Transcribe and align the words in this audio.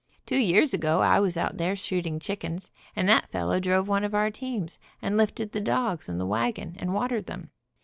"Two 0.25 0.37
years 0.39 0.73
ago 0.73 1.01
I 1.01 1.19
was 1.19 1.37
out 1.37 1.57
there 1.57 1.75
shooting 1.75 2.19
chickens, 2.19 2.71
and 2.95 3.07
that 3.07 3.29
fellow 3.31 3.59
drove 3.59 3.87
one 3.87 4.03
of 4.03 4.15
our 4.15 4.31
teams, 4.31 4.79
and 4.99 5.15
lifted 5.15 5.51
the 5.51 5.61
dogs 5.61 6.09
in 6.09 6.17
the 6.17 6.25
wagon, 6.25 6.75
and 6.79 6.95
watered 6.95 7.27
them. 7.27 7.51